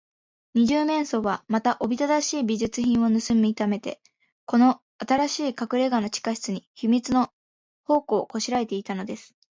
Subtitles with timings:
[0.55, 4.01] 二十面相は、また、おびただしい美術品をぬすみためて、
[4.47, 7.29] この新しいかくれがの地下室に、秘密の
[7.83, 9.35] 宝庫をこしらえていたのです。